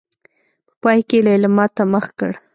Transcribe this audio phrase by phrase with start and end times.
[0.67, 2.31] په پای کې يې ليلما ته مخ کړ.